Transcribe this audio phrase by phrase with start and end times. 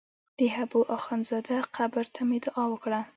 [0.37, 3.01] د حبو اخند زاده قبر ته مې دعا وکړه.